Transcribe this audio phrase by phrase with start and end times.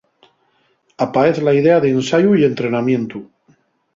[1.05, 3.25] Apaez la idea d'ensayu y entrenamientu.